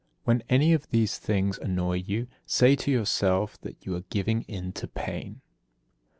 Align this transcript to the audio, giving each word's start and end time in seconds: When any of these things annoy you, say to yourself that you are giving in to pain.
When 0.23 0.41
any 0.49 0.73
of 0.73 0.89
these 0.89 1.19
things 1.19 1.59
annoy 1.59 1.97
you, 1.97 2.25
say 2.47 2.75
to 2.75 2.89
yourself 2.89 3.61
that 3.61 3.85
you 3.85 3.93
are 3.95 4.03
giving 4.09 4.41
in 4.47 4.71
to 4.71 4.87
pain. 4.87 5.41